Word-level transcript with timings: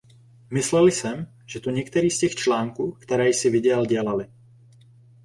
Myslel 0.51 0.87
jsem, 0.87 1.27
že 1.45 1.59
to 1.59 1.69
některý 1.69 2.09
z 2.11 2.19
těch 2.19 2.35
článků, 2.35 2.91
které 2.91 3.29
jsi 3.29 3.49
viděl 3.49 3.85
dělaly. 3.85 4.27